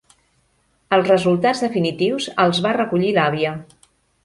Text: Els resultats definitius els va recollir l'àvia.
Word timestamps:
Els 0.97 1.11
resultats 1.11 1.61
definitius 1.67 2.27
els 2.47 2.65
va 2.67 2.73
recollir 2.81 3.15
l'àvia. 3.21 3.55